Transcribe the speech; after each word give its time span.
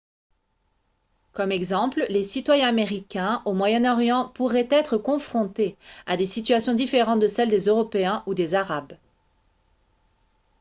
comme 1.31 1.51
exemple 1.51 2.07
les 2.09 2.23
citoyens 2.23 2.69
américains 2.69 3.43
au 3.45 3.53
moyen-orient 3.53 4.29
pourraient 4.29 4.67
être 4.71 4.97
confrontés 4.97 5.77
à 6.07 6.17
des 6.17 6.25
situations 6.25 6.73
différentes 6.73 7.19
de 7.19 7.27
celles 7.27 7.51
des 7.51 7.65
européens 7.67 8.23
ou 8.25 8.33
des 8.33 8.55
arabes 8.55 8.97